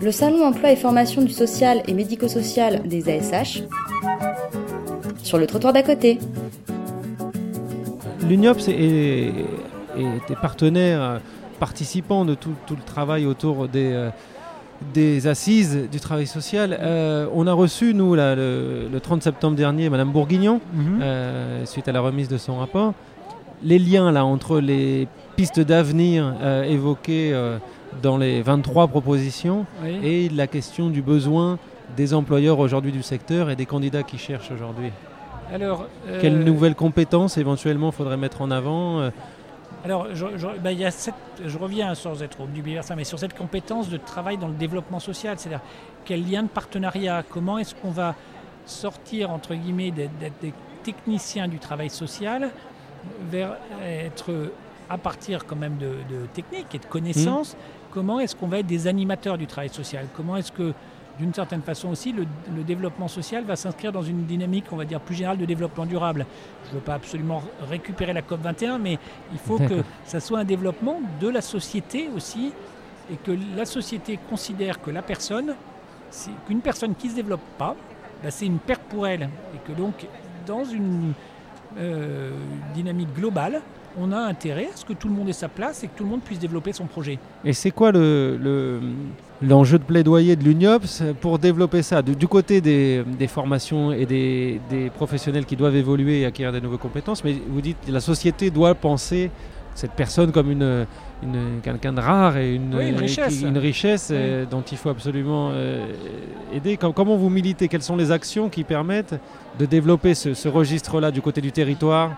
[0.00, 3.62] le Salon Emploi et Formation du Social et Médico-Social des ASH,
[5.22, 6.18] sur le trottoir d'à côté.
[8.28, 9.32] L'UNIOPS est,
[9.96, 11.20] est, partenaire
[11.58, 14.10] participant de tout, le travail autour des, euh,
[14.94, 16.78] des assises du travail social.
[16.80, 21.00] Euh, on a reçu, nous, le, 30 septembre dernier, Madame Bourguignon, mhm.
[21.02, 22.94] euh, suite à la remise de son rapport.
[23.64, 26.34] Les liens là, entre les pistes d'avenir
[26.64, 27.34] évoquées
[28.02, 29.66] dans les 23 propositions
[30.02, 31.58] et la question du besoin
[31.96, 34.90] des employeurs aujourd'hui du secteur et des candidats qui cherchent aujourd'hui.
[35.52, 35.86] Alors,
[36.20, 39.10] Quelles nouvelles compétences éventuellement faudrait mettre en avant
[39.84, 40.26] alors, je,
[40.60, 40.90] ben, y a
[41.44, 42.38] je reviens sans être
[42.82, 45.60] ça, mais sur cette compétence de travail dans le développement social, c'est-à-dire
[46.04, 48.14] quel lien de partenariat, comment est-ce qu'on va
[48.66, 52.50] sortir, entre guillemets, d'être des techniciens du travail social
[53.30, 54.50] vers être,
[54.90, 57.77] à partir quand même de, techniques et de connaissances, mmh.
[57.90, 60.06] Comment est-ce qu'on va être des animateurs du travail social?
[60.16, 60.72] Comment est-ce que
[61.18, 62.26] d'une certaine façon aussi, le,
[62.62, 66.26] développement social va s'inscrire dans une dynamique, on va dire, plus générale de développement durable?
[66.64, 68.98] Je ne veux pas absolument récupérer la COP21, mais
[69.32, 72.52] il faut que ça soit un développement de la société aussi,
[73.10, 75.54] et que la société considère que la personne,
[76.46, 77.74] qu'une personne qui ne se développe pas,
[78.22, 79.28] bah, c'est une perte pour elle.
[79.54, 80.06] Et que donc,
[80.46, 81.12] dans une
[81.78, 82.30] euh,
[82.74, 83.60] dynamique globale,
[84.00, 86.04] on a intérêt à ce que tout le monde ait sa place et que tout
[86.04, 87.18] le monde puisse développer son projet.
[87.44, 88.80] Et c'est quoi le,
[89.42, 92.02] l'enjeu de plaidoyer de l'UNIOPS pour développer ça?
[92.02, 97.24] Du côté des, formations et des, professionnels qui doivent évoluer et acquérir de nouvelles compétences,
[97.24, 99.30] mais vous dites que la société doit penser
[99.74, 100.86] cette personne comme une,
[101.62, 105.86] quelqu'un de rare et une, richesse, euh, dont il faut absolument euh,
[106.52, 106.76] aider.
[106.76, 107.68] Comment vous militez?
[107.68, 109.14] Quelles sont les actions qui permettent
[109.56, 112.16] de développer ce registre-là du côté du territoire?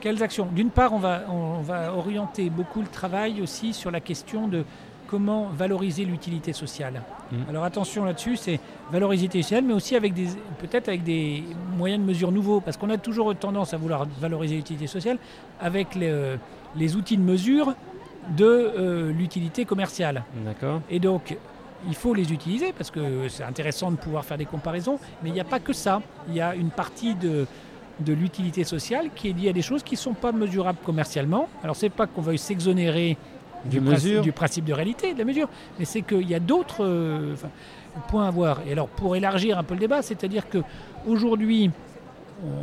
[0.00, 0.46] Quelles actions?
[0.50, 4.64] D'une part, on va, on va orienter beaucoup le travail aussi sur la question de
[5.08, 7.02] comment valoriser l'utilité sociale.
[7.30, 7.36] Mmh.
[7.50, 10.28] Alors attention là-dessus, c'est valoriser l'utilité sociale, mais aussi avec des,
[10.58, 11.44] peut-être avec des
[11.76, 15.18] moyens de mesure nouveaux, parce qu'on a toujours tendance à vouloir valoriser l'utilité sociale
[15.60, 16.36] avec les,
[16.76, 17.74] les, outils de mesure
[18.36, 20.24] de euh, l'utilité commerciale.
[20.46, 20.80] D'accord.
[20.88, 21.36] Et donc,
[21.86, 25.32] il faut les utiliser parce que c'est intéressant de pouvoir faire des comparaisons, mais il
[25.32, 26.00] n'y a pas que ça.
[26.28, 27.46] Il y a une partie de,
[28.00, 31.48] de l'utilité sociale qui est liée à des choses qui ne sont pas mesurables commercialement.
[31.62, 33.16] Alors c'est pas qu'on veuille s'exonérer
[33.64, 33.80] du,
[34.20, 35.48] du, principe de réalité de la mesure,
[35.78, 37.34] mais c'est qu'il y a d'autres euh,
[38.08, 38.60] points à voir.
[38.66, 40.58] Et alors pour élargir un peu le débat, c'est-à-dire que
[41.06, 41.70] aujourd'hui,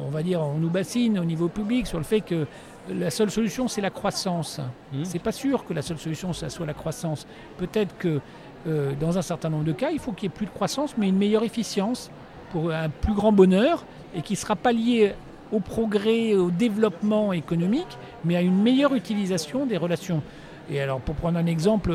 [0.07, 2.47] on va dire, on nous bassine au niveau public sur le fait que
[2.89, 4.59] la seule solution c'est la croissance.
[4.91, 5.05] Mmh.
[5.05, 7.27] C'est pas sûr que la seule solution ça soit la croissance.
[7.57, 8.19] Peut-être que
[8.67, 10.95] euh, dans un certain nombre de cas, il faut qu'il y ait plus de croissance,
[10.97, 12.11] mais une meilleure efficience
[12.51, 15.13] pour un plus grand bonheur et qui ne sera pas lié
[15.51, 20.21] au progrès, au développement économique, mais à une meilleure utilisation des relations.
[20.69, 21.93] Et alors, pour prendre un exemple,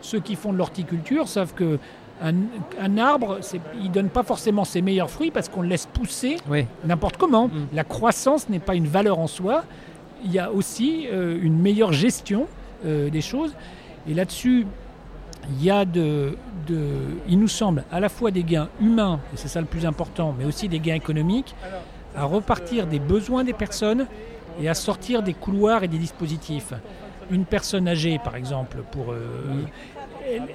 [0.00, 1.78] ceux qui font de l'horticulture savent que
[2.22, 3.40] un, arbre,
[3.78, 6.36] il ne donne pas forcément ses meilleurs fruits parce qu'on le laisse pousser
[6.84, 7.48] n'importe comment.
[7.48, 7.66] Mm.
[7.74, 9.64] La croissance n'est pas une valeur en soi.
[10.24, 12.46] Il y a aussi euh, une meilleure gestion
[12.86, 13.54] euh, des choses.
[14.08, 14.66] Et là-dessus,
[15.50, 16.36] il y a de,
[16.66, 16.88] de,
[17.28, 20.34] il nous semble, à la fois des gains humains, et c'est ça le plus important,
[20.36, 21.54] mais aussi des gains économiques
[22.16, 24.06] à repartir des besoins des personnes
[24.60, 26.72] et à sortir des couloirs et des dispositifs.
[27.30, 29.64] Une personne âgée, par exemple, pour, euh,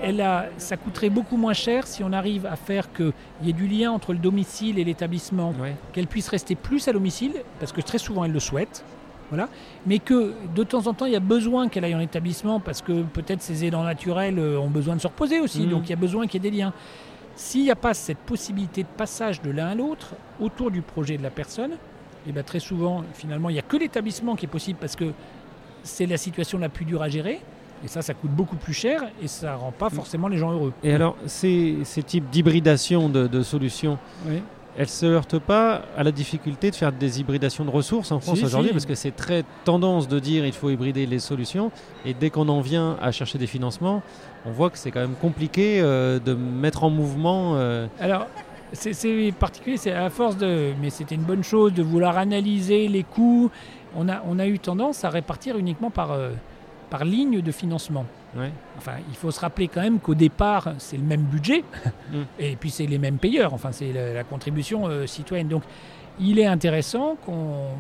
[0.02, 3.14] elle, a, ça coûterait beaucoup moins cher si on arrive à faire qu'il
[3.44, 5.54] y ait du lien entre le domicile et l'établissement,
[5.94, 8.84] qu'elle puisse rester plus à domicile, parce que très souvent elle le souhaite,
[9.32, 9.48] voilà.
[9.86, 12.82] Mais que de temps en temps, il y a besoin qu'elle aille en établissement parce
[12.82, 15.62] que peut-être ses aidants naturels euh, ont besoin de se reposer aussi.
[15.62, 15.70] Mmh.
[15.70, 16.74] Donc il y a besoin qu'il y ait des liens.
[17.38, 21.18] S'il n'y a pas cette possibilité de passage de l'un à l'autre autour du projet
[21.18, 24.46] de la personne, et eh bien très souvent, finalement, il n'y a que l'établissement qui
[24.46, 25.12] est possible parce que
[25.82, 27.40] c'est la situation la plus dure à gérer.
[27.84, 30.52] Et ça, ça coûte beaucoup plus cher et ça ne rend pas forcément les gens
[30.52, 30.72] heureux.
[30.84, 34.40] Et alors, ces, ces types d'hybridation de, de, solutions, oui
[34.78, 38.20] elle ne se heurte pas à la difficulté de faire des hybridations de ressources en
[38.20, 41.72] France aujourd'hui, parce que c'est très tendance de dire il faut hybrider les solutions,
[42.06, 44.02] et dès qu'on en vient à chercher des financements,
[44.46, 47.56] on voit que c'est quand même compliqué euh, de mettre en mouvement.
[47.56, 48.28] Euh, Alors,
[48.74, 53.04] c'est particulier, c'est à force de, mais c'était une bonne chose de vouloir analyser les
[53.04, 53.52] coûts.
[53.96, 56.32] On a, on a eu tendance à répartir uniquement par, euh,
[56.90, 58.06] par ligne de financement.
[58.78, 61.64] Enfin, il faut se rappeler quand même qu'au départ, c'est le même budget,
[62.12, 62.22] mm.
[62.40, 65.48] et puis c'est les mêmes payeurs, enfin, c'est la, contribution euh, citoyenne.
[65.48, 65.64] Donc,
[66.20, 67.72] il est intéressant qu'on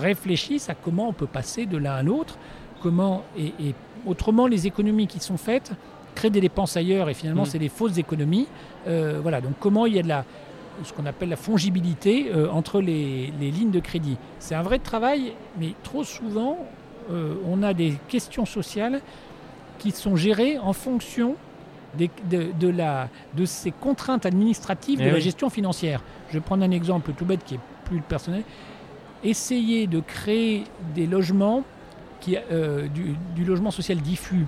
[0.00, 2.38] réfléchisse à comment on peut passer de l'un à l'autre,
[2.82, 3.74] comment, et,
[4.06, 5.72] autrement, les économies qui sont faites
[6.14, 7.46] créent des dépenses ailleurs, et finalement, mm.
[7.46, 8.48] c'est des fausses économies.
[8.88, 10.24] Euh, voilà, donc comment il y a de la
[10.84, 14.16] ce qu'on appelle la fongibilité euh, entre les, les, lignes de crédit.
[14.38, 16.56] C'est un vrai travail, mais trop souvent,
[17.10, 19.00] on a des questions sociales
[19.78, 21.36] qui sont gérés en fonction
[21.96, 26.02] des- de, de la, de ces contraintes administratives Eh de la gestion financière.
[26.28, 28.42] Je vais prendre un exemple tout bête qui est plus personnel.
[29.24, 30.64] Essayer de créer
[30.94, 31.64] des logements,
[32.20, 34.46] qui, euh, du, du logement social diffus.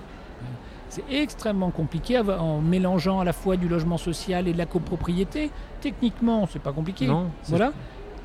[0.89, 5.49] C'est extrêmement compliqué en mélangeant à la fois du logement social et de la copropriété.
[5.79, 7.07] Techniquement, c'est pas compliqué.
[7.07, 7.71] Non Voilà.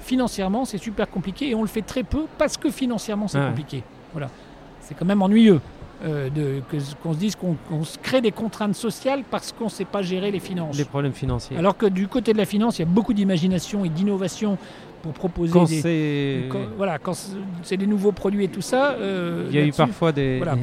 [0.00, 3.46] Financièrement, c'est super compliqué et on le fait très peu parce que financièrement, c'est Ouais.
[3.46, 3.82] compliqué.
[4.12, 4.28] Voilà.
[4.80, 5.60] C'est quand même ennuyeux
[6.04, 6.28] euh,
[7.02, 10.30] qu'on se dise qu'on se crée des contraintes sociales parce qu'on ne sait pas gérer
[10.30, 10.76] les finances.
[10.76, 11.56] Les problèmes financiers.
[11.56, 14.58] Alors que du côté de la finance, il y a beaucoup d'imagination et d'innovation
[15.02, 15.80] pour proposer Quand des.
[15.80, 16.42] c'est.
[16.50, 17.14] quand- voilà, quand
[17.62, 18.90] c'est- des nouveaux produits et tout ça.
[18.92, 20.38] euh, Il y a eu parfois des.
[20.38, 20.56] voilà.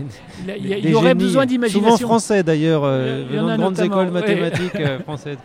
[0.57, 2.07] il y a- y, il aurait génies, besoin Souvent d'imagination.
[2.07, 5.37] français d'ailleurs, euh, venant de grandes écoles mathématiques euh, françaises.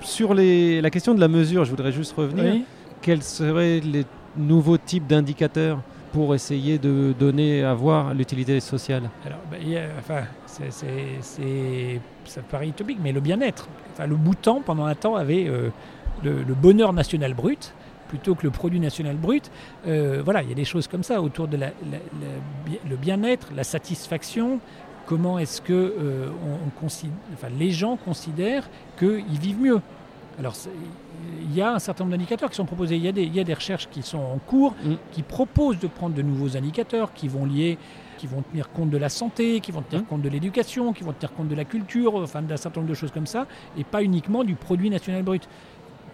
[0.00, 2.44] Sur les, la question de la mesure, je voudrais juste revenir.
[2.54, 2.64] Oui.
[3.02, 4.04] Quels seraient les
[4.36, 5.78] nouveaux types d'indicateurs
[6.12, 13.12] pour essayer de donner à voir l'utilité sociale Alors, a- enfin, ça paraît utopique, mais
[13.12, 13.68] le bien-être.
[13.92, 15.70] Enfin, le Bhoutan, pendant un temps, avait euh,
[16.22, 17.74] le, bonheur national brut
[18.08, 19.50] plutôt que le produit national brut.
[19.86, 21.68] Euh, voilà, il y a des choses comme ça autour de la,
[22.88, 24.60] le bien-être, la satisfaction.
[25.06, 26.28] Comment est-ce que euh,
[27.58, 28.68] les gens considèrent
[28.98, 29.80] qu'ils vivent mieux?
[30.38, 30.54] Alors,
[31.42, 32.96] il y a un certain nombre d'indicateurs qui sont proposés.
[32.96, 34.94] Il y, a des, il y a des recherches qui sont en cours, Mm.
[35.12, 37.78] qui proposent de prendre de nouveaux indicateurs qui vont lier
[38.18, 40.06] qui vont tenir compte de la santé, qui vont tenir Mhm.
[40.06, 42.94] compte de l'éducation, qui vont tenir compte de la culture, enfin d'un certain nombre de
[42.94, 45.48] choses comme ça, et pas uniquement du produit national brut.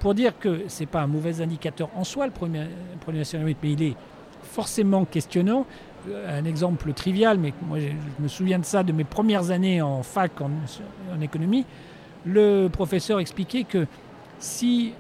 [0.01, 3.45] Pour dire que c'est pas un mauvais indicateur en soi, le premier- le produit national
[3.45, 3.97] brut, mais il est
[4.43, 5.67] forcément questionnant.
[6.09, 9.51] Euh, Un exemple trivial, mais moi je je me souviens de ça de mes premières
[9.51, 10.51] années en fac en,
[11.15, 11.67] en économie.
[12.25, 13.87] Le professeur expliquait que
[14.39, 14.93] si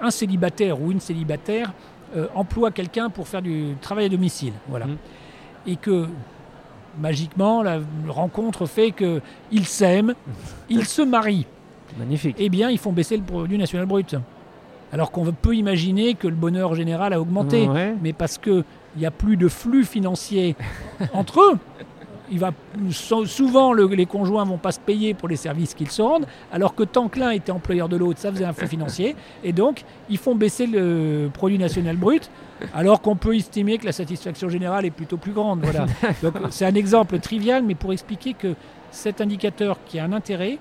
[0.00, 1.72] un célibataire ou une célibataire
[2.16, 4.96] euh, emploie quelqu'un pour faire du travail à domicile, voilà, Mhm.
[5.66, 6.06] et que
[6.98, 10.14] magiquement la rencontre fait qu'ils s'aiment,
[10.68, 11.46] ils se marient,
[11.98, 12.36] Magnifique.
[12.38, 14.14] eh bien ils font baisser le produit national brut.
[14.92, 17.94] Alors qu'on peut imaginer que le bonheur général a augmenté, Ouais.
[18.00, 18.62] mais parce qu'il
[18.96, 20.54] n'y a plus de flux financier
[21.12, 21.58] entre eux.
[22.30, 22.52] Il va,
[22.90, 26.26] sou- souvent, le- les conjoints vont pas se payer pour les services qu'ils se rendent,
[26.52, 29.14] alors que tant que l'un était employeur de l'autre, ça faisait un flux financier.
[29.42, 32.30] Et donc, ils font baisser le produit national brut,
[32.74, 35.60] alors qu'on peut estimer que la satisfaction générale est plutôt plus grande.
[35.62, 35.86] Voilà.
[36.22, 38.54] Donc, c'est un exemple trivial, mais pour expliquer que
[38.90, 40.58] cet indicateur qui a un intérêt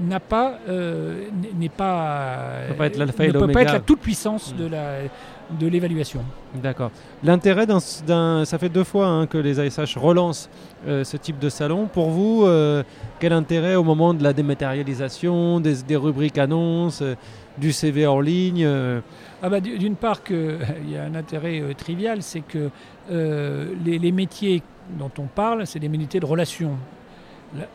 [0.00, 1.26] n'a pas, euh,
[1.58, 4.66] n'est- pas, peut pas être l'alpha et ne peut pas être la toute puissance de
[4.66, 4.98] la
[5.58, 6.20] de l'évaluation.
[6.54, 6.90] D'accord.
[7.22, 7.78] L'intérêt d'un,
[8.46, 10.48] ça fait deux fois hein, que les ASH relancent
[10.88, 11.88] euh, ce type de salon.
[11.92, 12.82] Pour vous, euh,
[13.20, 17.02] quel intérêt au moment de la dématérialisation, des, des rubriques annonces,
[17.58, 18.66] du CV en ligne
[19.42, 22.70] Ah bah, D'une part, que- il y a un intérêt trivial, c'est que
[23.10, 24.62] les, les métiers
[24.98, 26.76] dont on parle, c'est des métiers de relations.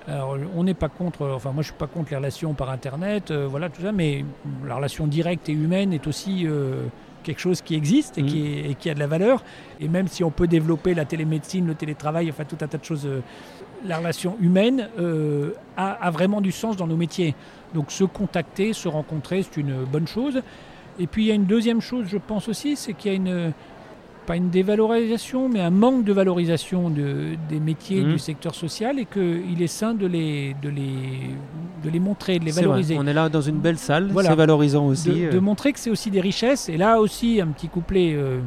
[0.07, 3.29] Alors, on n'est pas contre, enfin moi je suis pas contre les relations par Internet,
[3.29, 4.25] euh, voilà tout ça, mais
[4.65, 6.85] la relation directe et humaine est aussi euh,
[7.23, 9.43] quelque chose qui existe et, qui est- et qui a de la valeur.
[9.79, 12.83] Et même si on peut développer la télémédecine, le télétravail, enfin tout un tas de
[12.85, 13.21] choses, euh,
[13.85, 17.35] la relation humaine euh, a, a vraiment du sens dans nos métiers.
[17.75, 20.41] Donc se contacter, se rencontrer, c'est une bonne chose.
[20.99, 23.17] Et puis il y a une deuxième chose, je pense aussi, c'est qu'il y a
[23.17, 23.53] une
[24.27, 28.11] pas une dévalorisation, mais un manque de valorisation de- des métiers Mhm.
[28.11, 31.31] du secteur social et qu'il est sain de les, de, les,
[31.83, 32.97] de les montrer, de les vrai, valoriser.
[32.99, 34.29] On est là dans une belle salle, Voilà.
[34.29, 35.09] c'est valorisant aussi.
[35.09, 35.31] De, euh.
[35.31, 36.67] de montrer que c'est aussi des richesses.
[36.69, 38.39] Et là aussi, un petit couplet euh,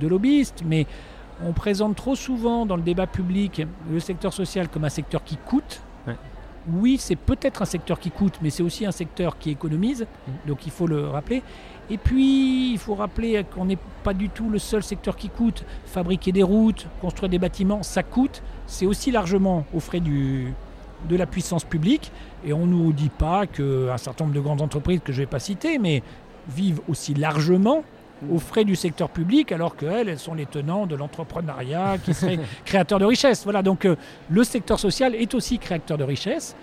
[0.00, 0.86] de lobbyiste, mais
[1.44, 5.36] on présente trop souvent dans le débat public le secteur social comme un secteur qui
[5.36, 5.82] coûte.
[6.72, 10.48] Oui, c'est peut-être un secteur qui coûte, mais c'est aussi un secteur qui économise, Mm.
[10.48, 11.42] donc il faut le rappeler.
[11.90, 15.64] Et puis, il faut rappeler qu'on n'est pas du tout le seul secteur qui coûte.
[15.84, 18.42] Fabriquer des routes, construire des bâtiments, ça coûte.
[18.66, 20.54] C'est aussi largement aux frais du,
[21.08, 22.10] de la puissance publique.
[22.46, 25.26] Et on ne nous dit pas qu'un certain nombre de grandes entreprises, que je ne
[25.26, 26.02] vais pas citer, mais
[26.48, 27.84] vivent aussi largement
[28.30, 32.38] aux frais du secteur public, alors qu'elles, elles sont les tenants de l'entrepreneuriat qui serait
[32.64, 33.44] créateur de richesse.
[33.44, 33.96] Voilà, donc euh,
[34.30, 36.56] le secteur social est aussi créateur de richesse.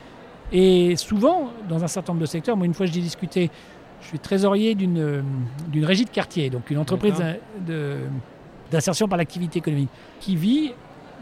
[0.52, 3.50] Et souvent, dans un certain nombre de secteurs, moi une fois j'ai discuté,
[4.02, 5.22] je suis trésorier d'une euh,
[5.82, 7.24] régie de quartier, donc une entreprise
[8.70, 9.90] d'insertion par l'activité économique,
[10.20, 10.74] qui vit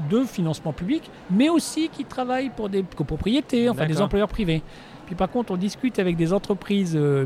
[0.09, 4.63] de financement public, mais aussi qui travaille pour des copropriétés, enfin des employeurs privés.
[5.05, 7.25] Puis par contre, on discute avec des entreprises euh,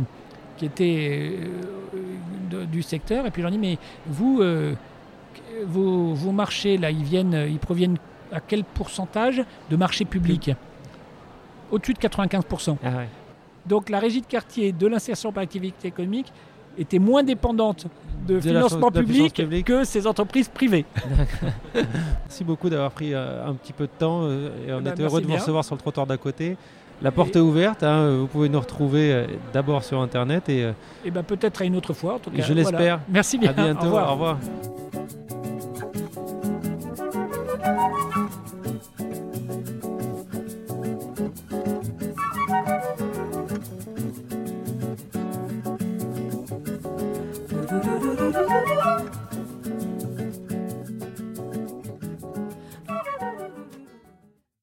[0.58, 1.32] qui étaient
[1.94, 2.00] euh,
[2.50, 4.74] de- du secteur, et puis j'en dis, mais vous, euh,
[5.66, 7.98] vos, vos marchés, là, ils, viennent, ils proviennent
[8.32, 10.52] à quel pourcentage de marché public
[11.72, 12.78] Au-dessus de 95%.
[12.84, 13.08] Ah ouais.
[13.66, 16.32] Donc la régie de quartier de l'insertion par activité économique
[16.78, 17.86] était moins dépendante
[18.28, 19.68] de, financement la public, publique.
[19.68, 20.86] que ces entreprises privées.
[21.76, 24.92] Merci beaucoup d'avoir pris euh, un petit peu de temps euh, et on Eh ben,
[24.94, 25.40] était heureux de vous bien.
[25.40, 26.58] recevoir sur le trottoir d'à côté.
[27.04, 30.72] La porte est ouverte, hein, vous pouvez nous retrouver d'abord sur Internet et,
[31.04, 32.16] et ben peut-être à une autre fois.
[32.16, 33.02] En tout cas, je l'espère.
[33.10, 33.50] Merci bien.
[33.50, 33.82] À bientôt.
[33.82, 34.10] Au revoir.
[34.10, 34.38] Au revoir.